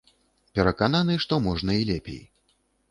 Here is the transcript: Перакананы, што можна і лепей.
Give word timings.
Перакананы, 0.59 1.19
што 1.27 1.41
можна 1.49 1.71
і 1.83 1.87
лепей. 1.93 2.23